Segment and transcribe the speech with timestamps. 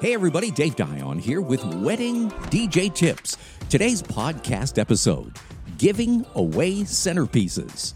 [0.00, 3.36] Hey, everybody, Dave Dion here with Wedding DJ Tips.
[3.68, 5.36] Today's podcast episode
[5.76, 7.92] Giving Away Centerpieces.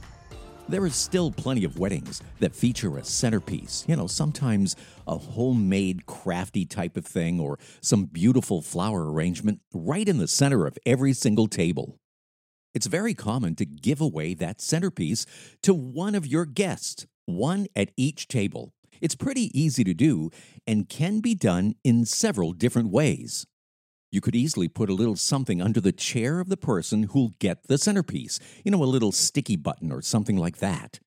[0.68, 3.86] There is still plenty of weddings that feature a centerpiece.
[3.88, 4.76] You know, sometimes
[5.06, 10.66] a homemade, crafty type of thing or some beautiful flower arrangement right in the center
[10.66, 11.96] of every single table.
[12.74, 15.24] It's very common to give away that centerpiece
[15.62, 18.73] to one of your guests, one at each table.
[19.00, 20.30] It's pretty easy to do
[20.66, 23.46] and can be done in several different ways.
[24.10, 27.66] You could easily put a little something under the chair of the person who'll get
[27.66, 31.00] the centerpiece, you know, a little sticky button or something like that.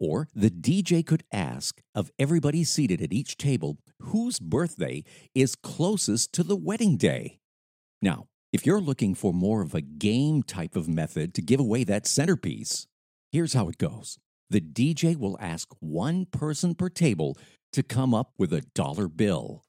[0.00, 6.32] Or the DJ could ask of everybody seated at each table whose birthday is closest
[6.34, 7.38] to the wedding day.
[8.00, 11.84] Now, if you're looking for more of a game type of method to give away
[11.84, 12.86] that centerpiece,
[13.30, 14.18] here's how it goes
[14.50, 17.36] the DJ will ask one person per table
[17.72, 19.62] to come up with a dollar bill.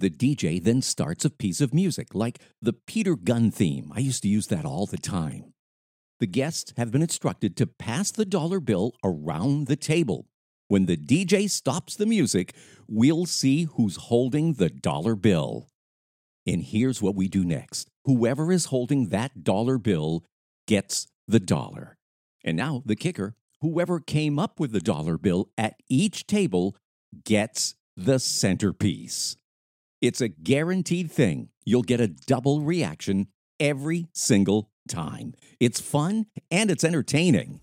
[0.00, 3.92] The DJ then starts a piece of music, like the Peter Gunn theme.
[3.94, 5.52] I used to use that all the time.
[6.20, 10.26] The guests have been instructed to pass the dollar bill around the table.
[10.68, 12.54] When the DJ stops the music,
[12.88, 15.68] we'll see who's holding the dollar bill.
[16.46, 20.24] And here's what we do next whoever is holding that dollar bill
[20.66, 21.96] gets the dollar.
[22.44, 26.76] And now the kicker whoever came up with the dollar bill at each table
[27.24, 29.36] gets the centerpiece.
[30.02, 31.48] It's a guaranteed thing.
[31.64, 35.32] You'll get a double reaction every single time.
[35.60, 37.60] It's fun and it's entertaining.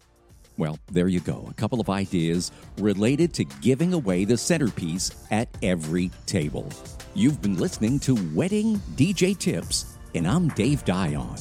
[0.58, 1.48] Well, there you go.
[1.52, 6.68] A couple of ideas related to giving away the centerpiece at every table.
[7.14, 11.38] You've been listening to Wedding DJ Tips, and I'm Dave Dion.